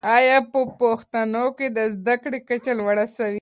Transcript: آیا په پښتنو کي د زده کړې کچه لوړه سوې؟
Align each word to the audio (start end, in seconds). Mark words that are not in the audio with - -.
آیا 0.15 0.37
په 0.51 0.59
پښتنو 0.79 1.43
کي 1.57 1.67
د 1.77 1.79
زده 1.93 2.15
کړې 2.23 2.39
کچه 2.49 2.71
لوړه 2.79 3.05
سوې؟ 3.15 3.29